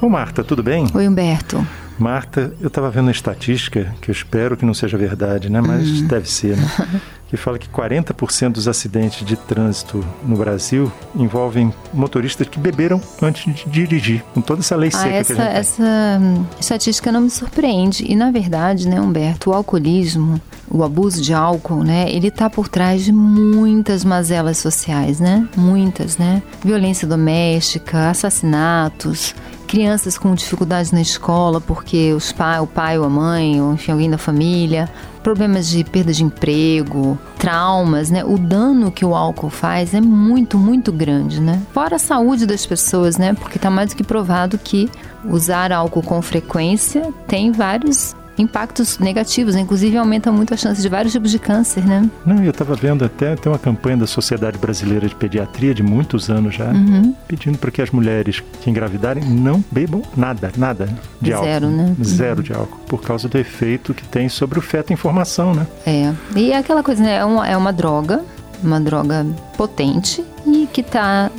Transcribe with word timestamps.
Ô 0.00 0.08
Marta, 0.08 0.42
tudo 0.42 0.62
bem? 0.62 0.86
Oi, 0.94 1.06
Humberto. 1.06 1.66
Marta, 1.98 2.54
eu 2.58 2.68
estava 2.68 2.90
vendo 2.90 3.08
uma 3.08 3.10
estatística, 3.12 3.94
que 4.00 4.10
eu 4.10 4.12
espero 4.12 4.56
que 4.56 4.64
não 4.64 4.72
seja 4.72 4.96
verdade, 4.96 5.50
né? 5.50 5.60
Mas 5.60 5.86
hum. 5.86 6.06
deve 6.06 6.26
ser, 6.26 6.56
né? 6.56 6.66
que 7.28 7.36
fala 7.36 7.58
que 7.58 7.68
40% 7.68 8.52
dos 8.52 8.66
acidentes 8.66 9.24
de 9.26 9.36
trânsito 9.36 10.02
no 10.24 10.36
Brasil 10.36 10.90
envolvem 11.14 11.72
motoristas 11.92 12.48
que 12.48 12.58
beberam 12.58 12.98
antes 13.20 13.54
de 13.54 13.68
dirigir, 13.68 14.24
com 14.32 14.40
toda 14.40 14.60
essa 14.60 14.74
lei 14.74 14.88
ah, 14.88 14.98
seca 14.98 15.14
essa, 15.14 15.34
que 15.34 15.40
a 15.40 15.44
gente 15.44 15.56
Essa 15.56 16.18
hum, 16.18 16.44
estatística 16.58 17.12
não 17.12 17.20
me 17.20 17.30
surpreende. 17.30 18.10
E, 18.10 18.16
na 18.16 18.30
verdade, 18.30 18.88
né, 18.88 18.98
Humberto, 18.98 19.50
o 19.50 19.52
alcoolismo, 19.52 20.40
o 20.70 20.82
abuso 20.82 21.20
de 21.20 21.34
álcool, 21.34 21.84
né, 21.84 22.10
ele 22.10 22.28
está 22.28 22.48
por 22.48 22.68
trás 22.68 23.04
de 23.04 23.12
muitas 23.12 24.02
mazelas 24.02 24.56
sociais, 24.56 25.20
né? 25.20 25.46
Muitas, 25.54 26.16
né? 26.16 26.42
Violência 26.64 27.06
doméstica, 27.06 28.08
assassinatos, 28.08 29.34
crianças 29.70 30.18
com 30.18 30.34
dificuldades 30.34 30.90
na 30.90 31.00
escola 31.00 31.60
porque 31.60 32.12
os 32.12 32.32
pai, 32.32 32.58
o 32.58 32.66
pai 32.66 32.98
ou 32.98 33.04
a 33.04 33.08
mãe, 33.08 33.62
ou 33.62 33.72
enfim, 33.72 33.92
alguém 33.92 34.10
da 34.10 34.18
família, 34.18 34.90
problemas 35.22 35.68
de 35.68 35.84
perda 35.84 36.12
de 36.12 36.24
emprego, 36.24 37.16
traumas, 37.38 38.10
né? 38.10 38.24
O 38.24 38.36
dano 38.36 38.90
que 38.90 39.04
o 39.04 39.14
álcool 39.14 39.48
faz 39.48 39.94
é 39.94 40.00
muito, 40.00 40.58
muito 40.58 40.90
grande, 40.90 41.40
né? 41.40 41.62
Fora 41.72 41.94
a 41.94 41.98
saúde 42.00 42.46
das 42.46 42.66
pessoas, 42.66 43.16
né? 43.16 43.32
Porque 43.32 43.58
está 43.58 43.70
mais 43.70 43.90
do 43.90 43.96
que 43.96 44.02
provado 44.02 44.58
que 44.58 44.90
usar 45.24 45.70
álcool 45.70 46.02
com 46.02 46.20
frequência 46.20 47.14
tem 47.28 47.52
vários 47.52 48.16
impactos 48.40 48.98
negativos, 48.98 49.54
inclusive 49.54 49.96
aumenta 49.96 50.32
muito 50.32 50.54
a 50.54 50.56
chance 50.56 50.80
de 50.80 50.88
vários 50.88 51.12
tipos 51.12 51.30
de 51.30 51.38
câncer, 51.38 51.84
né? 51.84 52.08
Não, 52.24 52.42
eu 52.42 52.50
estava 52.50 52.74
vendo 52.74 53.04
até 53.04 53.36
tem 53.36 53.50
uma 53.50 53.58
campanha 53.58 53.98
da 53.98 54.06
Sociedade 54.06 54.58
Brasileira 54.58 55.08
de 55.08 55.14
Pediatria 55.14 55.74
de 55.74 55.82
muitos 55.82 56.30
anos 56.30 56.54
já, 56.54 56.70
uhum. 56.70 57.14
pedindo 57.28 57.58
para 57.58 57.70
que 57.70 57.82
as 57.82 57.90
mulheres 57.90 58.42
que 58.60 58.70
engravidarem 58.70 59.24
não 59.24 59.64
bebam 59.70 60.02
nada, 60.16 60.50
nada 60.56 60.88
de 61.20 61.32
álcool. 61.32 61.46
Zero, 61.46 61.68
né? 61.68 61.96
Zero 62.02 62.36
uhum. 62.38 62.42
de 62.42 62.52
álcool, 62.52 62.78
por 62.86 63.02
causa 63.02 63.28
do 63.28 63.38
efeito 63.38 63.94
que 63.94 64.06
tem 64.06 64.28
sobre 64.28 64.58
o 64.58 64.62
feto 64.62 64.92
em 64.92 64.96
formação, 64.96 65.54
né? 65.54 65.66
É, 65.86 66.12
e 66.36 66.52
é 66.52 66.56
aquela 66.56 66.82
coisa, 66.82 67.02
né? 67.02 67.16
É 67.16 67.24
uma, 67.24 67.48
é 67.48 67.56
uma 67.56 67.72
droga, 67.72 68.24
uma 68.62 68.80
droga 68.80 69.26
potente 69.56 70.24
e 70.46 70.66
que 70.72 70.80
está 70.80 71.30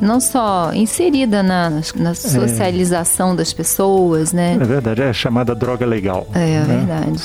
não 0.00 0.20
só 0.20 0.72
inserida 0.74 1.42
na, 1.42 1.70
na 1.96 2.10
é. 2.10 2.14
socialização 2.14 3.32
é. 3.32 3.36
das 3.36 3.52
pessoas, 3.52 4.32
né? 4.32 4.58
É 4.60 4.64
verdade, 4.64 5.02
é 5.02 5.12
chamada 5.12 5.54
droga 5.54 5.86
legal. 5.86 6.26
É, 6.34 6.54
é 6.54 6.60
né? 6.60 6.76
verdade. 6.76 7.22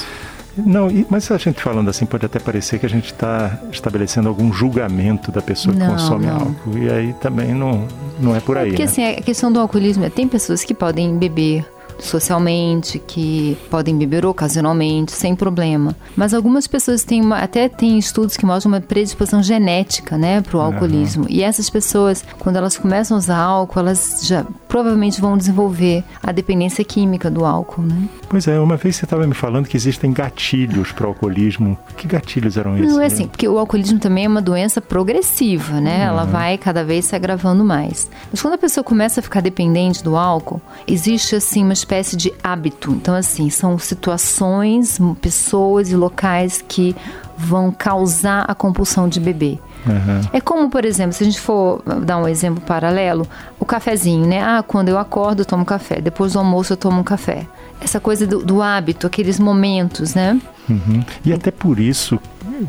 Não, 0.58 0.88
mas 1.10 1.30
a 1.32 1.38
gente 1.38 1.62
falando 1.62 1.90
assim 1.90 2.06
pode 2.06 2.26
até 2.26 2.40
parecer 2.40 2.80
que 2.80 2.86
a 2.86 2.90
gente 2.90 3.08
está 3.08 3.60
estabelecendo 3.72 4.30
algum 4.30 4.54
julgamento 4.54 5.30
da 5.32 5.42
pessoa 5.42 5.76
não, 5.76 5.86
que 5.86 5.92
consome 5.92 6.28
não. 6.28 6.36
álcool. 6.36 6.78
E 6.78 6.90
aí 6.90 7.14
também 7.14 7.54
não, 7.54 7.86
não 8.20 8.36
é 8.36 8.40
por 8.40 8.56
é 8.56 8.62
aí. 8.62 8.70
Porque 8.70 8.84
né? 8.84 8.90
assim, 8.90 9.04
a 9.04 9.22
questão 9.22 9.52
do 9.52 9.60
alcoolismo 9.60 10.06
é 10.06 10.10
tem 10.10 10.28
pessoas 10.28 10.64
que 10.64 10.74
podem 10.74 11.18
beber 11.18 11.66
socialmente, 12.00 13.00
que 13.00 13.58
podem 13.70 13.98
beber 13.98 14.26
ocasionalmente, 14.26 15.12
sem 15.12 15.36
problema. 15.36 15.96
Mas 16.16 16.34
algumas 16.34 16.68
pessoas 16.68 17.04
têm 17.04 17.22
uma, 17.22 17.40
até 17.40 17.68
tem 17.70 17.98
estudos 17.98 18.38
que 18.38 18.46
mostram 18.46 18.72
uma 18.72 18.82
predisposição 18.82 19.42
genética, 19.42 20.18
né, 20.18 20.42
para 20.42 20.58
o 20.58 20.62
alcoolismo. 20.62 21.24
Uhum. 21.24 21.30
E 21.30 21.44
essas 21.44 21.70
pessoas, 21.70 22.24
quando 22.40 22.58
elas 22.58 22.78
começam 22.78 23.16
a 23.16 23.20
usar 23.20 23.38
álcool, 23.38 23.80
elas 23.80 24.22
já 24.24 24.46
provavelmente 24.68 25.22
vão 25.22 25.38
desenvolver 25.38 26.04
a 26.22 26.32
dependência 26.32 26.84
química 26.84 27.30
do 27.30 27.46
álcool, 27.46 27.82
né? 27.82 28.08
Pois 28.30 28.48
é, 28.48 28.60
uma 28.60 28.78
vez 28.78 28.96
você 28.96 29.06
estava 29.06 29.26
me 29.26 29.34
falando 29.34 29.68
que 29.68 29.78
existem 29.78 30.12
gatilhos 30.12 30.92
para 30.92 31.06
o 31.06 31.10
alcoolismo. 31.10 31.78
Que 31.96 32.08
gatilhos 32.08 32.58
eram 32.58 32.78
esses? 32.78 32.92
Não 32.92 33.02
é 33.02 33.06
assim, 33.06 33.28
porque 33.28 33.48
o 33.48 33.58
alcoolismo 33.58 34.00
também 34.00 34.26
é 34.26 34.28
uma 34.28 34.42
doença 34.42 34.82
progressiva, 34.82 35.80
né? 35.80 35.98
Uhum. 35.98 36.08
Ela 36.08 36.26
vai 36.26 36.58
cada 36.58 36.84
vez 36.84 37.06
se 37.06 37.16
agravando 37.16 37.64
mais. 37.64 38.10
Mas 38.32 38.42
quando 38.42 38.56
a 38.56 38.58
pessoa 38.58 38.84
começa 38.84 39.20
a 39.20 39.24
ficar 39.24 39.42
dependente 39.42 40.04
do 40.04 40.16
álcool, 40.16 40.62
existe 40.88 41.36
assim 41.36 41.64
uma 41.64 41.74
espécie 41.74 42.16
de 42.16 42.34
hábito. 42.44 42.92
Então, 42.92 43.16
assim, 43.16 43.50
são 43.50 43.78
situações, 43.78 45.00
pessoas 45.22 45.92
e 45.92 45.96
locais 45.96 46.64
que 46.68 46.96
vão 47.38 47.72
causar 47.72 48.46
a 48.48 48.56
compulsão 48.56 49.08
de 49.08 49.20
beber. 49.20 49.60
Uhum. 49.86 50.22
É 50.34 50.42
como, 50.42 50.70
por 50.70 50.84
exemplo, 50.86 51.14
se 51.14 51.24
a 51.24 51.26
gente 51.26 51.40
for 51.40 51.82
dar 52.04 52.18
um 52.18 52.28
exemplo 52.28 52.62
paralelo, 52.62 53.28
o 53.60 53.66
cafezinho, 53.66 54.26
né? 54.28 54.42
Ah, 54.42 54.64
quando 54.64 54.90
eu 54.90 54.98
acordo 54.98 55.42
eu 55.42 55.46
tomo 55.46 55.66
café, 55.66 56.02
depois 56.02 56.34
do 56.34 56.40
almoço 56.40 56.74
eu 56.74 56.78
tomo 56.78 57.02
um 57.02 57.04
café. 57.04 57.46
Essa 57.80 58.00
coisa 58.00 58.26
do, 58.26 58.40
do 58.44 58.62
hábito, 58.62 59.06
aqueles 59.06 59.40
momentos, 59.40 60.16
né? 60.16 60.40
Uhum. 60.70 61.04
E 61.24 61.32
até 61.32 61.52
por 61.52 61.80
isso, 61.80 62.20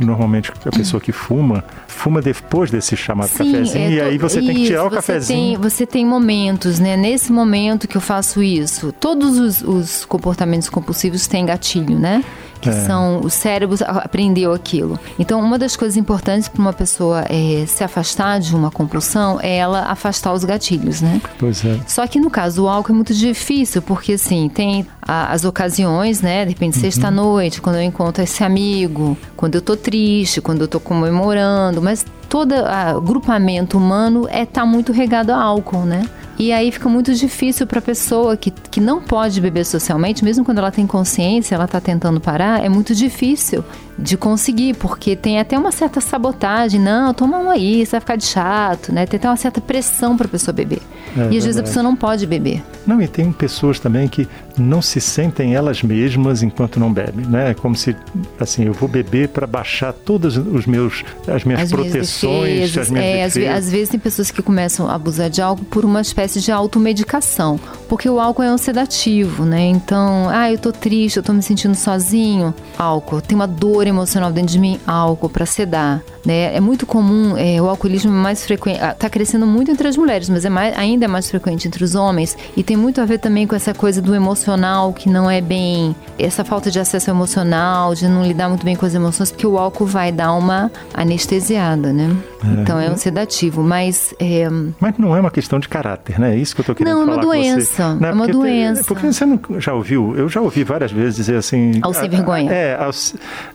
normalmente 0.00 0.52
a 0.64 0.70
pessoa 0.70 1.00
que 1.00 1.12
fuma, 1.12 1.64
fuma 1.86 2.20
depois 2.20 2.70
desse 2.70 2.96
chamado 2.96 3.28
Sim, 3.28 3.52
cafezinho, 3.52 3.84
é, 3.84 3.90
e 3.90 4.00
aí 4.00 4.18
você 4.18 4.40
isso, 4.40 4.46
tem 4.46 4.56
que 4.56 4.66
tirar 4.66 4.84
o 4.84 4.90
cafezinho. 4.90 5.58
Tem, 5.58 5.70
você 5.70 5.86
tem 5.86 6.04
momentos, 6.04 6.78
né? 6.78 6.96
Nesse 6.96 7.32
momento 7.32 7.88
que 7.88 7.96
eu 7.96 8.00
faço 8.00 8.42
isso, 8.42 8.92
todos 8.92 9.38
os, 9.38 9.62
os 9.62 10.04
comportamentos 10.04 10.68
compulsivos 10.68 11.26
têm 11.26 11.46
gatilho, 11.46 11.98
né? 11.98 12.22
Que 12.60 12.68
é. 12.68 12.72
são 12.72 13.20
o 13.20 13.30
cérebro 13.30 13.76
aprendeu 13.86 14.52
aquilo. 14.52 14.98
Então, 15.18 15.40
uma 15.40 15.58
das 15.58 15.76
coisas 15.76 15.96
importantes 15.96 16.48
para 16.48 16.60
uma 16.60 16.72
pessoa 16.72 17.24
é, 17.28 17.64
se 17.66 17.84
afastar 17.84 18.40
de 18.40 18.54
uma 18.54 18.70
compulsão 18.70 19.38
é 19.40 19.56
ela 19.56 19.82
afastar 19.82 20.32
os 20.32 20.44
gatilhos, 20.44 21.00
né? 21.00 21.20
Pois 21.38 21.64
é. 21.64 21.78
Só 21.86 22.06
que 22.06 22.20
no 22.20 22.30
caso 22.30 22.62
do 22.62 22.68
álcool 22.68 22.92
é 22.92 22.94
muito 22.94 23.14
difícil, 23.14 23.82
porque 23.82 24.12
assim, 24.12 24.48
tem 24.48 24.86
a, 25.00 25.32
as 25.32 25.44
ocasiões, 25.44 26.20
né? 26.20 26.44
De 26.44 26.50
repente, 26.50 26.76
uhum. 26.76 26.80
sexta-noite, 26.80 27.60
quando 27.60 27.76
eu 27.76 27.82
encontro 27.82 28.22
esse 28.22 28.42
amigo, 28.42 29.16
quando 29.36 29.54
eu 29.54 29.62
tô 29.62 29.76
triste, 29.76 30.40
quando 30.40 30.62
eu 30.62 30.68
tô 30.68 30.80
comemorando, 30.80 31.80
mas 31.82 32.04
todo 32.28 32.54
o 32.96 33.00
grupamento 33.00 33.78
humano 33.78 34.26
é 34.30 34.44
tá 34.44 34.66
muito 34.66 34.92
regado 34.92 35.32
a 35.32 35.36
álcool, 35.36 35.84
né? 35.84 36.04
E 36.38 36.52
aí 36.52 36.70
fica 36.70 36.88
muito 36.88 37.14
difícil 37.14 37.66
para 37.66 37.78
a 37.78 37.82
pessoa 37.82 38.36
que, 38.36 38.50
que 38.50 38.80
não 38.80 39.00
pode 39.00 39.40
beber 39.40 39.64
socialmente, 39.64 40.22
mesmo 40.22 40.44
quando 40.44 40.58
ela 40.58 40.70
tem 40.70 40.86
consciência, 40.86 41.54
ela 41.54 41.64
está 41.64 41.80
tentando 41.80 42.20
parar, 42.20 42.62
é 42.62 42.68
muito 42.68 42.94
difícil 42.94 43.64
de 43.98 44.16
conseguir, 44.16 44.74
porque 44.74 45.16
tem 45.16 45.38
até 45.38 45.58
uma 45.58 45.72
certa 45.72 46.00
sabotagem. 46.00 46.80
Não, 46.80 47.14
toma 47.14 47.38
um 47.38 47.50
aí, 47.50 47.84
você 47.84 47.92
vai 47.92 48.00
ficar 48.00 48.16
de 48.16 48.24
chato, 48.24 48.92
né? 48.92 49.06
Tem 49.06 49.18
até 49.18 49.28
uma 49.28 49.36
certa 49.36 49.60
pressão 49.60 50.16
para 50.16 50.26
a 50.26 50.30
pessoa 50.30 50.52
beber. 50.52 50.80
É, 51.16 51.32
e 51.32 51.38
às 51.38 51.44
vezes 51.44 51.56
a 51.56 51.62
pessoa 51.62 51.82
não 51.82 51.96
pode 51.96 52.26
beber. 52.26 52.62
Não, 52.86 53.00
e 53.00 53.08
tem 53.08 53.32
pessoas 53.32 53.80
também 53.80 54.06
que 54.06 54.28
não 54.58 54.82
se 54.82 55.00
sentem 55.00 55.54
elas 55.54 55.82
mesmas 55.82 56.42
enquanto 56.42 56.78
não 56.78 56.92
bebem, 56.92 57.26
né? 57.26 57.50
É 57.50 57.54
como 57.54 57.74
se, 57.74 57.96
assim, 58.38 58.64
eu 58.64 58.72
vou 58.72 58.88
beber 58.88 59.28
para 59.28 59.46
baixar 59.46 59.92
todas 59.92 60.36
os 60.36 60.66
meus, 60.66 61.02
as 61.26 61.44
minhas 61.44 61.62
as 61.62 61.70
proteções, 61.70 62.54
minhas 62.54 62.70
defesas, 62.70 62.78
as 62.78 62.90
minhas 62.90 63.06
é, 63.06 63.24
defesas. 63.24 63.48
Às, 63.48 63.64
às 63.64 63.70
vezes 63.70 63.88
tem 63.88 64.00
pessoas 64.00 64.30
que 64.30 64.42
começam 64.42 64.88
a 64.88 64.94
abusar 64.94 65.30
de 65.30 65.40
álcool 65.40 65.64
por 65.64 65.84
uma 65.84 66.00
espécie 66.00 66.40
de 66.40 66.52
automedicação, 66.52 67.58
porque 67.88 68.08
o 68.08 68.20
álcool 68.20 68.42
é 68.42 68.52
um 68.52 68.58
sedativo, 68.58 69.44
né? 69.44 69.60
Então, 69.60 70.28
ah, 70.30 70.50
eu 70.50 70.58
tô 70.58 70.72
triste, 70.72 71.16
eu 71.16 71.22
tô 71.22 71.32
me 71.32 71.42
sentindo 71.42 71.74
sozinho, 71.74 72.54
álcool. 72.78 73.20
Tem 73.20 73.34
uma 73.34 73.46
dor 73.46 73.86
emocional 73.86 74.32
dentro 74.32 74.52
de 74.52 74.58
mim, 74.58 74.80
álcool 74.86 75.28
para 75.28 75.46
sedar. 75.46 76.02
Né? 76.24 76.56
É 76.56 76.60
muito 76.60 76.86
comum, 76.86 77.36
é, 77.36 77.62
o 77.62 77.68
alcoolismo 77.68 78.10
é 78.10 78.14
mais 78.14 78.44
frequente, 78.44 78.80
ah, 78.80 78.94
crescendo 79.08 79.46
muito 79.46 79.70
entre 79.70 79.86
as 79.86 79.96
mulheres, 79.96 80.28
mas 80.28 80.44
é 80.44 80.50
mais, 80.50 80.76
ainda 80.76 81.04
é 81.04 81.08
mais 81.08 81.30
frequente 81.30 81.68
entre 81.68 81.84
os 81.84 81.94
homens 81.94 82.36
e 82.56 82.64
tem 82.64 82.76
muito 82.76 83.00
a 83.00 83.04
ver 83.04 83.18
também 83.18 83.46
com 83.46 83.54
essa 83.54 83.72
coisa 83.72 84.02
do 84.02 84.12
emocional 84.12 84.92
que 84.92 85.08
não 85.08 85.30
é 85.30 85.40
bem, 85.40 85.94
essa 86.18 86.44
falta 86.44 86.68
de 86.68 86.80
acesso 86.80 87.08
emocional, 87.10 87.94
de 87.94 88.08
não 88.08 88.24
lidar 88.24 88.48
muito 88.48 88.64
bem 88.64 88.74
com 88.74 88.84
as 88.84 88.94
emoções, 88.94 89.30
porque 89.30 89.46
o 89.46 89.56
álcool 89.56 89.86
vai 89.86 90.10
dar 90.10 90.32
uma 90.32 90.70
anestesiada, 90.92 91.92
né? 91.92 92.10
É. 92.46 92.62
Então 92.62 92.78
é 92.78 92.90
um 92.90 92.96
sedativo, 92.96 93.62
mas... 93.62 94.14
É... 94.18 94.48
Mas 94.80 94.98
não 94.98 95.16
é 95.16 95.20
uma 95.20 95.30
questão 95.30 95.58
de 95.58 95.68
caráter, 95.68 96.18
né? 96.18 96.34
É 96.34 96.38
isso 96.38 96.54
que 96.54 96.60
eu 96.60 96.62
estou 96.62 96.74
querendo 96.74 96.94
não, 96.94 97.06
falar 97.06 97.16
Não, 97.16 97.22
é 97.22 97.26
uma 97.26 97.34
doença, 97.34 97.94
né? 97.94 98.08
é 98.08 98.12
uma 98.12 98.24
porque 98.24 98.32
doença. 98.32 98.84
Porque 98.84 99.12
você 99.12 99.26
não, 99.26 99.40
já 99.58 99.74
ouviu, 99.74 100.16
eu 100.16 100.28
já 100.28 100.40
ouvi 100.40 100.64
várias 100.64 100.92
vezes 100.92 101.16
dizer 101.16 101.36
assim... 101.36 101.72
Ao 101.82 101.92
sem 101.92 102.08
vergonha. 102.08 102.50
É, 102.52 102.74
ao, 102.74 102.90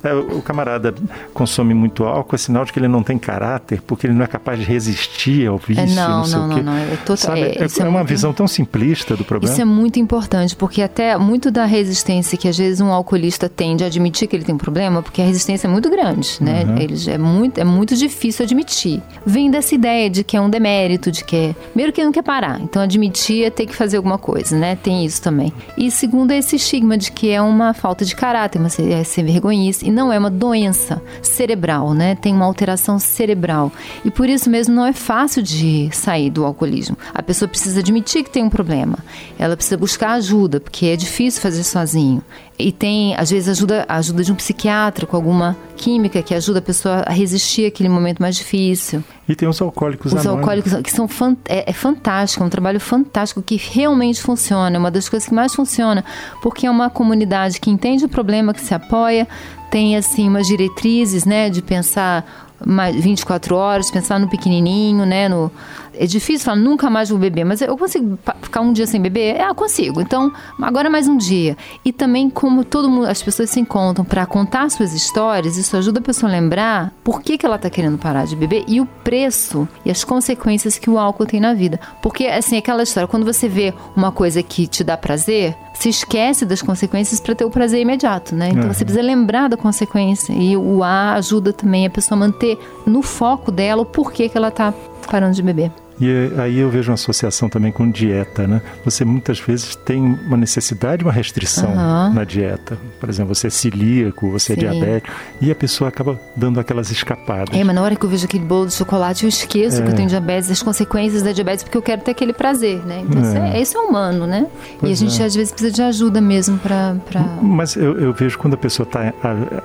é, 0.03 0.13
o 0.13 0.41
camarada 0.41 0.93
consome 1.33 1.73
muito 1.73 2.03
álcool, 2.03 2.35
é 2.35 2.37
sinal 2.37 2.65
de 2.65 2.73
que 2.73 2.79
ele 2.79 2.87
não 2.87 3.03
tem 3.03 3.17
caráter, 3.17 3.81
porque 3.81 4.07
ele 4.07 4.13
não 4.13 4.23
é 4.23 4.27
capaz 4.27 4.59
de 4.59 4.65
resistir 4.65 5.47
ao 5.47 5.57
vício, 5.57 5.83
é, 5.83 5.87
não, 5.87 6.17
não 6.19 6.25
sei 6.25 6.39
não, 6.39 6.49
o 6.49 6.55
quê. 6.55 6.61
Não, 6.61 6.73
não, 6.73 6.79
é, 6.79 6.95
total, 6.97 7.17
Sabe, 7.17 7.41
é, 7.41 7.63
é, 7.63 7.67
é 7.79 7.83
uma 7.83 7.99
muito, 7.99 8.07
visão 8.07 8.33
tão 8.33 8.47
simplista 8.47 9.15
do 9.15 9.23
problema. 9.23 9.53
Isso 9.53 9.61
é 9.61 9.65
muito 9.65 9.99
importante, 9.99 10.55
porque 10.55 10.81
até 10.81 11.17
muito 11.17 11.51
da 11.51 11.65
resistência 11.65 12.37
que 12.37 12.47
às 12.47 12.57
vezes 12.57 12.81
um 12.81 12.91
alcoolista 12.91 13.47
tem 13.47 13.75
de 13.75 13.83
admitir 13.83 14.27
que 14.27 14.35
ele 14.35 14.43
tem 14.43 14.55
um 14.55 14.57
problema, 14.57 15.01
porque 15.01 15.21
a 15.21 15.25
resistência 15.25 15.67
é 15.67 15.69
muito 15.69 15.89
grande, 15.89 16.37
né? 16.41 16.63
Uhum. 16.63 16.77
Eles, 16.77 17.07
é, 17.07 17.17
muito, 17.17 17.59
é 17.59 17.63
muito 17.63 17.95
difícil 17.95 18.43
admitir. 18.45 18.80
Vem 19.25 19.51
dessa 19.51 19.75
ideia 19.75 20.09
de 20.09 20.23
que 20.23 20.37
é 20.37 20.41
um 20.41 20.49
demérito, 20.49 21.11
de 21.11 21.23
que 21.23 21.35
é... 21.35 21.55
Primeiro 21.71 21.91
que 21.91 22.03
não 22.03 22.11
quer 22.11 22.23
parar, 22.23 22.59
então 22.61 22.81
admitir 22.81 23.45
é 23.45 23.49
ter 23.49 23.65
que 23.65 23.75
fazer 23.75 23.97
alguma 23.97 24.17
coisa, 24.17 24.57
né? 24.57 24.75
Tem 24.75 25.05
isso 25.05 25.21
também. 25.21 25.53
E 25.77 25.91
segundo 25.91 26.31
é 26.31 26.37
esse 26.37 26.55
estigma 26.55 26.97
de 26.97 27.11
que 27.11 27.29
é 27.29 27.41
uma 27.41 27.73
falta 27.73 28.05
de 28.05 28.15
caráter, 28.15 28.59
uma, 28.59 28.67
é 28.67 29.03
ser 29.03 29.23
vergonhice, 29.23 29.87
e 29.87 29.91
não 29.91 30.11
é 30.11 30.17
uma 30.17 30.29
doença 30.29 31.01
cerebral, 31.21 31.93
né? 31.93 32.15
Tem 32.15 32.33
uma 32.33 32.45
alteração 32.45 32.99
cerebral. 32.99 33.71
E 34.05 34.11
por 34.11 34.29
isso 34.29 34.49
mesmo 34.49 34.73
não 34.73 34.85
é 34.85 34.93
fácil 34.93 35.41
de 35.41 35.89
sair 35.91 36.29
do 36.29 36.45
alcoolismo. 36.45 36.97
A 37.13 37.21
pessoa 37.21 37.49
precisa 37.49 37.79
admitir 37.79 38.23
que 38.23 38.29
tem 38.29 38.43
um 38.43 38.49
problema. 38.49 38.97
Ela 39.37 39.55
precisa 39.55 39.77
buscar 39.77 40.11
ajuda, 40.13 40.59
porque 40.59 40.87
é 40.87 40.95
difícil 40.95 41.41
fazer 41.41 41.63
sozinho. 41.63 42.21
E 42.57 42.71
tem, 42.71 43.15
às 43.15 43.31
vezes, 43.31 43.49
ajuda, 43.49 43.85
ajuda 43.89 44.23
de 44.23 44.31
um 44.31 44.35
psiquiatra 44.35 45.07
com 45.07 45.15
alguma 45.15 45.57
química 45.75 46.21
que 46.21 46.35
ajuda 46.35 46.59
a 46.59 46.61
pessoa 46.61 47.03
a 47.07 47.11
resistir 47.11 47.65
àquele 47.65 47.89
momento 47.89 48.19
mais 48.19 48.35
difícil 48.35 48.60
difícil. 48.69 49.03
E 49.27 49.35
tem 49.35 49.47
os 49.47 49.61
alcoólicos 49.61 50.07
Os 50.13 50.19
anônimos. 50.19 50.39
alcoólicos 50.39 50.73
que 50.83 50.91
são 50.91 51.07
fan- 51.07 51.37
é, 51.47 51.69
é 51.69 51.73
fantástico, 51.73 52.43
é 52.43 52.47
um 52.47 52.49
trabalho 52.49 52.79
fantástico 52.79 53.41
que 53.41 53.55
realmente 53.55 54.21
funciona, 54.21 54.75
é 54.75 54.79
uma 54.79 54.91
das 54.91 55.07
coisas 55.09 55.27
que 55.27 55.33
mais 55.35 55.53
funciona, 55.53 56.03
porque 56.41 56.65
é 56.67 56.71
uma 56.71 56.89
comunidade 56.89 57.59
que 57.59 57.69
entende 57.69 58.05
o 58.05 58.09
problema, 58.09 58.53
que 58.53 58.61
se 58.61 58.73
apoia, 58.73 59.27
tem 59.69 59.95
assim 59.95 60.27
umas 60.27 60.47
diretrizes, 60.47 61.25
né, 61.25 61.49
de 61.49 61.61
pensar 61.61 62.50
mais 62.65 62.95
24 62.95 63.55
horas, 63.55 63.91
pensar 63.91 64.19
no 64.19 64.29
pequenininho, 64.29 65.05
né, 65.05 65.27
no 65.27 65.51
é 65.93 66.05
difícil 66.05 66.45
falar 66.45 66.57
nunca 66.57 66.89
mais 66.89 67.09
vou 67.09 67.19
beber, 67.19 67.43
mas 67.43 67.61
eu 67.61 67.77
consigo 67.77 68.17
ficar 68.41 68.61
um 68.61 68.71
dia 68.71 68.87
sem 68.87 69.01
beber? 69.01 69.35
É, 69.35 69.47
eu 69.47 69.55
consigo. 69.55 70.01
Então, 70.01 70.31
agora 70.61 70.89
mais 70.89 71.07
um 71.07 71.17
dia. 71.17 71.57
E 71.83 71.91
também 71.91 72.29
como 72.29 72.63
todo 72.63 72.89
mundo, 72.89 73.07
as 73.07 73.21
pessoas 73.21 73.49
se 73.49 73.59
encontram 73.59 74.05
para 74.05 74.25
contar 74.25 74.69
suas 74.69 74.93
histórias, 74.93 75.57
isso 75.57 75.75
ajuda 75.75 75.99
a 75.99 76.01
pessoa 76.01 76.31
a 76.31 76.33
lembrar 76.33 76.93
por 77.03 77.21
que, 77.21 77.37
que 77.37 77.45
ela 77.45 77.57
está 77.57 77.69
querendo 77.69 77.97
parar 77.97 78.25
de 78.25 78.35
beber 78.35 78.63
e 78.67 78.79
o 78.79 78.85
preço 79.03 79.67
e 79.85 79.91
as 79.91 80.03
consequências 80.03 80.77
que 80.77 80.89
o 80.89 80.97
álcool 80.97 81.25
tem 81.25 81.39
na 81.39 81.53
vida. 81.53 81.79
Porque, 82.01 82.25
assim, 82.25 82.57
aquela 82.57 82.83
história, 82.83 83.07
quando 83.07 83.25
você 83.25 83.47
vê 83.47 83.73
uma 83.95 84.11
coisa 84.11 84.41
que 84.41 84.67
te 84.67 84.83
dá 84.83 84.97
prazer, 84.97 85.55
se 85.73 85.89
esquece 85.89 86.45
das 86.45 86.61
consequências 86.61 87.19
para 87.19 87.33
ter 87.33 87.45
o 87.45 87.49
prazer 87.49 87.81
imediato, 87.81 88.35
né? 88.35 88.49
Então 88.49 88.63
Uhum. 88.63 88.73
você 88.73 88.83
precisa 88.85 89.01
lembrar 89.03 89.47
da 89.47 89.57
consequência. 89.57 90.33
E 90.33 90.55
o 90.57 90.83
A 90.83 91.13
ajuda 91.13 91.51
também 91.53 91.85
a 91.85 91.89
pessoa 91.89 92.17
a 92.17 92.19
manter 92.19 92.57
no 92.85 93.01
foco 93.01 93.51
dela 93.51 93.81
o 93.81 93.85
porquê 93.85 94.29
que 94.29 94.37
ela 94.37 94.49
está 94.49 94.73
parando 95.09 95.33
de 95.35 95.41
beber. 95.41 95.71
E 96.01 96.31
aí 96.41 96.57
eu 96.57 96.69
vejo 96.69 96.89
uma 96.89 96.95
associação 96.95 97.47
também 97.47 97.71
com 97.71 97.87
dieta, 97.89 98.47
né? 98.47 98.59
Você 98.83 99.05
muitas 99.05 99.39
vezes 99.39 99.75
tem 99.75 100.01
uma 100.01 100.35
necessidade, 100.35 101.03
uma 101.03 101.13
restrição 101.13 101.71
Aham. 101.71 102.11
na 102.15 102.23
dieta. 102.23 102.75
Por 102.99 103.07
exemplo, 103.07 103.35
você 103.35 103.47
é 103.47 103.49
celíaco, 103.51 104.31
você 104.31 104.53
Sim. 104.55 104.65
é 104.65 104.69
diabético, 104.71 105.13
e 105.39 105.51
a 105.51 105.55
pessoa 105.55 105.89
acaba 105.89 106.19
dando 106.35 106.59
aquelas 106.59 106.89
escapadas. 106.89 107.55
É, 107.55 107.63
mas 107.63 107.75
na 107.75 107.81
hora 107.83 107.95
que 107.95 108.03
eu 108.03 108.09
vejo 108.09 108.25
aquele 108.25 108.43
bolo 108.43 108.65
de 108.65 108.73
chocolate, 108.73 109.23
eu 109.25 109.29
esqueço 109.29 109.79
É. 109.79 109.85
que 109.85 109.91
eu 109.91 109.95
tenho 109.95 110.09
diabetes, 110.09 110.49
as 110.49 110.63
consequências 110.63 111.21
da 111.21 111.31
diabetes, 111.31 111.63
porque 111.63 111.77
eu 111.77 111.81
quero 111.83 112.01
ter 112.01 112.11
aquele 112.11 112.33
prazer, 112.33 112.83
né? 112.85 113.03
Então, 113.07 113.21
isso, 113.21 113.37
é, 113.37 113.61
isso 113.61 113.77
é 113.77 113.81
humano, 113.81 114.25
né? 114.25 114.47
e 114.49 114.75
a 114.75 114.77
Pois 114.79 114.97
gente, 114.97 115.21
é. 115.21 115.25
às 115.25 115.35
vezes, 115.35 115.51
precisa 115.51 115.71
de 115.71 115.81
ajuda 115.83 116.19
mesmo 116.19 116.57
para... 116.57 116.95
Pra... 117.07 117.21
Mas 117.43 117.75
eu, 117.75 117.99
eu 117.99 118.11
vejo 118.11 118.39
quando 118.39 118.55
a 118.55 118.57
pessoa 118.57 118.87
está 118.87 119.13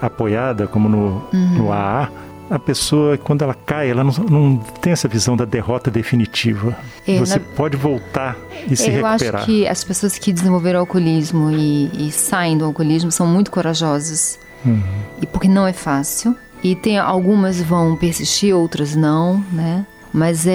apoiada, 0.03 0.67
como 0.67 0.89
no, 0.89 1.07
Uhum. 1.33 1.59
no 1.59 1.73
AA, 1.73 2.09
a 2.51 2.59
pessoa, 2.59 3.17
quando 3.19 3.43
ela 3.43 3.55
cai, 3.55 3.91
ela 3.91 4.05
não, 4.05 4.13
não 4.13 4.57
tem 4.81 4.93
essa 4.93 5.09
visão 5.09 5.37
da 5.37 5.45
derrota 5.45 5.91
definitiva. 5.91 6.77
É, 7.07 7.19
Você 7.19 7.39
na- 7.39 7.45
pode 7.57 7.77
voltar 7.77 8.37
e 8.71 8.77
se 8.77 8.89
eu 8.91 9.05
recuperar. 9.05 9.37
acho 9.43 9.47
que 9.47 9.67
as 9.67 9.83
pessoas 9.85 10.19
que 10.19 10.33
desenvolveram 10.33 10.81
alcoolismo 10.81 11.51
e, 11.51 12.09
e 12.09 12.11
saem 12.13 12.57
do 12.57 12.65
alcoolismo 12.65 13.11
são 13.11 13.27
muito 13.27 13.51
corajosas. 13.51 14.39
Uhum. 14.65 14.83
E 15.21 15.27
porque 15.27 15.49
não 15.49 15.67
é 15.67 15.73
fácil. 15.73 16.37
E 16.63 16.75
tem 16.75 16.99
algumas 16.99 17.61
vão 17.61 17.97
persistir, 17.97 18.55
outras 18.55 18.97
não, 18.97 19.45
né? 19.53 19.87
Mas 20.13 20.47
é, 20.47 20.53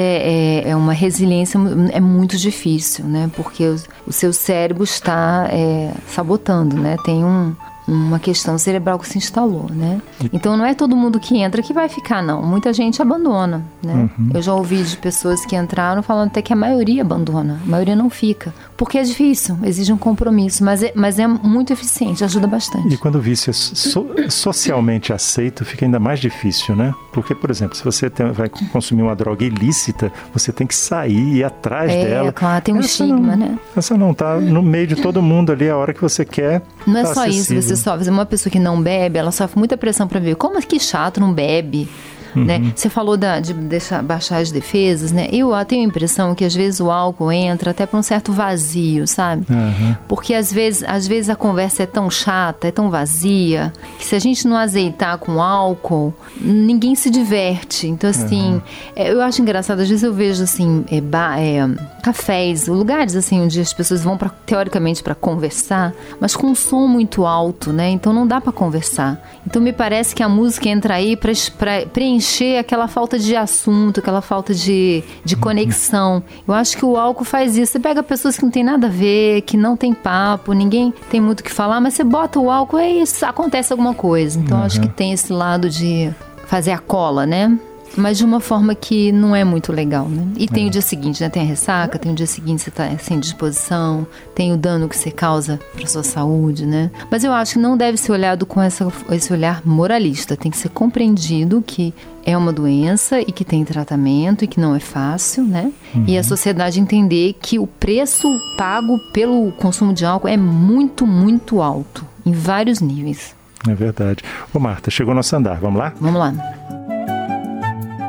é, 0.64 0.70
é 0.70 0.76
uma 0.76 0.92
resiliência, 0.92 1.60
é 1.94 2.00
muito 2.00 2.36
difícil, 2.36 3.06
né? 3.06 3.30
Porque 3.36 3.64
o, 3.64 3.76
o 4.08 4.12
seu 4.12 4.34
cérebro 4.34 4.84
está 4.84 5.48
é, 5.52 5.92
sabotando, 6.08 6.76
né? 6.76 6.98
Tem 7.06 7.24
um, 7.24 7.56
uma 7.94 8.20
questão 8.20 8.58
cerebral 8.58 8.98
que 8.98 9.08
se 9.08 9.18
instalou, 9.18 9.68
né? 9.70 10.02
Então 10.32 10.56
não 10.56 10.66
é 10.66 10.74
todo 10.74 10.96
mundo 10.96 11.20
que 11.20 11.38
entra 11.38 11.62
que 11.62 11.74
vai 11.74 11.90
ficar, 11.90 12.24
não. 12.24 12.42
Muita 12.42 12.72
gente 12.74 13.02
abandona, 13.02 13.66
né? 13.84 14.10
Eu 14.34 14.42
já 14.42 14.54
ouvi 14.54 14.82
de 14.84 14.96
pessoas 14.98 15.46
que 15.46 15.56
entraram 15.56 16.02
falando 16.02 16.28
até 16.30 16.42
que 16.42 16.54
a 16.54 16.56
maioria 16.56 17.02
abandona, 17.02 17.60
a 17.66 17.70
maioria 17.70 17.96
não 17.96 18.10
fica. 18.10 18.54
Porque 18.78 18.98
é 18.98 19.04
difícil, 19.04 19.58
exige 19.64 19.92
um 19.94 19.98
compromisso, 19.98 20.64
mas 20.64 20.82
é, 20.82 20.92
mas 20.96 21.20
é 21.20 21.28
muito 21.28 21.72
eficiente, 21.74 22.24
ajuda 22.24 22.48
bastante. 22.48 22.94
E 22.94 22.98
quando 22.98 23.16
o 23.16 23.20
vício 23.22 23.50
é 23.50 23.54
so- 23.54 24.08
socialmente 24.30 25.14
aceito, 25.14 25.64
fica 25.66 25.86
ainda 25.86 26.00
mais 26.00 26.20
difícil, 26.20 26.76
né? 26.76 26.94
Porque, 27.14 27.36
por 27.36 27.50
exemplo, 27.52 27.76
se 27.76 27.84
você 27.84 28.10
tem- 28.10 28.32
vai 28.32 28.50
consumir 28.72 29.02
uma 29.04 29.16
droga 29.16 29.44
ilícita, 29.46 30.12
você 30.34 30.52
tem 30.52 30.66
que 30.66 30.74
sair 30.76 31.12
e 31.18 31.38
ir 31.40 31.44
atrás 31.44 31.92
É, 31.92 32.06
dela. 32.06 32.32
claro, 32.32 32.64
tem 32.64 32.74
um 32.74 32.80
Essa 32.80 32.88
estigma, 32.88 33.36
não, 33.36 33.38
né? 33.38 33.60
Essa 33.76 33.98
não 33.98 34.14
tá 34.14 34.40
no 34.40 34.62
meio 34.62 34.88
de 34.88 34.96
todo 34.96 35.22
mundo 35.22 35.52
ali 35.52 35.70
a 35.70 35.78
hora 35.78 35.94
que 35.94 36.02
você 36.02 36.26
quer. 36.26 36.62
Não 36.88 36.98
é 36.98 37.04
tá 37.04 37.14
só 37.14 37.26
isso, 37.26 37.38
acessível. 37.54 37.62
você 37.62 37.74
sofre. 37.82 38.10
Uma 38.10 38.26
pessoa 38.26 38.52
que 38.52 38.60
não 38.60 38.82
bebe, 38.82 39.20
ela 39.20 39.32
sofre 39.32 39.58
muita 39.58 39.76
pressão 39.76 40.08
para 40.08 40.20
beber. 40.20 40.36
Como 40.36 40.58
é 40.58 40.62
que 40.62 40.80
chato, 40.80 41.20
não 41.20 41.34
bebe? 41.34 41.90
Uhum. 42.36 42.46
Né? 42.46 42.74
Você 42.76 42.90
falou 42.90 43.18
da- 43.18 43.40
de 43.40 43.54
deixar, 43.54 44.02
baixar 44.04 44.38
as 44.38 44.52
defesas, 44.52 45.12
né? 45.12 45.28
Eu 45.32 45.52
tenho 45.66 45.84
a 45.84 45.88
impressão 45.88 46.34
que 46.36 46.46
às 46.46 46.54
vezes 46.56 46.80
o 46.80 46.90
álcool 46.90 47.32
entra 47.32 47.72
até 47.72 47.86
para 47.86 48.00
um 48.00 48.04
certo 48.04 48.32
vazio, 48.32 49.08
sabe? 49.08 49.46
Aham. 49.50 49.98
Porque 50.08 50.34
às 50.34 50.52
vezes, 50.52 50.84
às 50.88 51.08
vezes 51.08 51.30
a 51.30 51.36
conversa 51.36 51.84
é 51.84 51.86
tão 51.86 52.10
chata, 52.10 52.68
é 52.68 52.72
tão 52.72 52.90
vazia, 52.90 53.74
que 53.98 54.06
se 54.06 54.16
a 54.16 54.20
gente 54.20 54.48
não 54.48 54.56
azeitar 54.58 55.18
com 55.18 55.42
álcool, 55.42 56.14
ninguém 56.40 56.96
se 56.96 57.10
diverte. 57.10 57.88
Então, 57.88 58.10
assim, 58.10 58.62
é, 58.96 59.12
eu 59.12 59.22
acho 59.22 59.42
engraçado, 59.42 59.80
às 59.82 59.90
vezes 59.90 60.04
eu 60.04 60.14
vejo 60.14 60.44
assim, 60.44 60.86
é, 60.90 61.02
ba- 61.02 61.40
é, 61.40 61.68
cafés, 62.02 62.68
lugares 62.68 63.16
assim 63.16 63.42
onde 63.42 63.60
as 63.60 63.74
pessoas 63.74 64.02
vão 64.04 64.18
pra, 64.18 64.30
teoricamente 64.46 65.04
para 65.04 65.14
conversar, 65.16 65.94
mas 66.20 66.36
com 66.36 66.48
um 66.48 66.56
som 66.56 66.88
muito 66.88 67.26
alto, 67.26 67.72
né? 67.74 67.90
Então 67.90 68.14
não 68.14 68.26
dá 68.26 68.40
para 68.42 68.52
conversar. 68.52 69.22
Então 69.46 69.62
me 69.62 69.74
parece 69.74 70.16
que 70.16 70.24
a 70.24 70.30
música 70.30 70.70
entra 70.70 70.96
aí 70.96 71.16
para 71.16 71.86
preencher 71.92 72.21
aquela 72.58 72.88
falta 72.88 73.18
de 73.18 73.36
assunto, 73.36 74.00
aquela 74.00 74.22
falta 74.22 74.54
de, 74.54 75.04
de 75.24 75.36
conexão. 75.36 76.24
Eu 76.48 76.54
acho 76.54 76.78
que 76.78 76.86
o 76.86 76.98
álcool 76.98 77.24
faz 77.24 77.58
isso. 77.58 77.74
Você 77.74 77.80
pega 77.80 78.04
pessoas 78.04 78.38
que 78.38 78.44
não 78.44 78.52
tem 78.52 78.64
nada 78.64 78.88
a 78.88 78.90
ver, 78.90 79.42
que 79.42 79.58
não 79.58 79.76
tem 79.76 79.94
papo, 79.94 80.54
ninguém 80.54 80.94
tem 81.10 81.20
muito 81.20 81.42
o 81.42 81.44
que 81.44 81.52
falar, 81.52 81.80
mas 81.82 81.94
você 81.94 82.04
bota 82.04 82.40
o 82.40 82.50
álcool 82.50 82.80
é 82.80 82.90
isso, 82.90 83.26
acontece 83.26 83.74
alguma 83.74 83.94
coisa. 83.94 84.40
Então 84.40 84.60
eu 84.60 84.66
acho 84.66 84.82
que 84.82 84.88
tem 84.88 85.12
esse 85.14 85.32
lado 85.32 85.70
de 85.70 86.14
fazer 86.48 86.72
a 86.72 86.80
cola, 86.80 87.26
né? 87.26 87.58
Mas 87.96 88.18
de 88.18 88.26
uma 88.26 88.40
forma 88.40 88.74
que 88.74 89.12
não 89.12 89.36
é 89.36 89.44
muito 89.44 89.72
legal, 89.72 90.08
né? 90.08 90.26
E 90.38 90.48
tem 90.48 90.68
o 90.68 90.70
dia 90.70 90.82
seguinte, 90.82 91.22
né? 91.22 91.30
Tem 91.30 91.44
a 91.44 91.46
ressaca, 91.46 92.00
tem 92.00 92.12
o 92.12 92.16
dia 92.16 92.28
seguinte 92.28 92.62
você 92.62 92.72
tá 92.72 92.90
sem 92.98 93.20
disposição, 93.20 94.08
tem 94.34 94.54
o 94.54 94.58
dano 94.58 94.88
que 94.88 94.98
você 94.98 95.12
causa 95.12 95.60
para 95.74 95.88
sua 95.88 96.04
saúde, 96.04 96.66
né? 96.66 96.90
Mas 97.10 97.24
eu 97.24 97.34
acho 97.34 97.54
que 97.54 97.60
não 97.60 97.76
deve 97.76 97.98
ser 97.98 98.12
olhado 98.12 98.46
com 98.46 98.62
essa, 98.62 98.92
esse 99.12 99.32
olhar 99.34 99.62
moralista. 99.66 100.38
Tem 100.38 100.52
que 100.52 100.58
ser 100.58 100.70
compreendido 100.70 101.64
que 101.66 101.94
é 102.26 102.38
uma 102.38 102.54
doença 102.54 103.20
e 103.20 103.32
que 103.32 103.44
tem 103.44 103.66
tratamento 103.66 104.44
e 104.44 104.48
que 104.48 104.60
não 104.60 104.76
é 104.76 104.80
fácil, 104.80 105.44
né? 105.44 105.72
E 106.08 106.18
a 106.18 106.24
sociedade 106.24 106.80
entender 106.80 107.36
que 107.42 107.60
o 107.60 107.68
preço 107.68 108.28
pago 108.58 108.98
pelo 109.12 109.52
consumo 109.54 109.94
de 109.94 110.06
álcool 110.06 110.28
é 110.28 110.38
muito, 110.38 111.06
muito 111.06 111.62
alto, 111.62 112.06
em 112.26 112.32
vários 112.32 112.80
níveis. 112.80 113.36
É 113.68 113.76
verdade. 113.76 114.24
Ô, 114.54 114.60
Marta, 114.60 114.90
chegou 114.90 115.14
nosso 115.14 115.36
andar. 115.36 115.60
Vamos 115.60 115.80
lá? 115.80 115.94
Vamos 116.00 116.20
lá. 116.20 116.34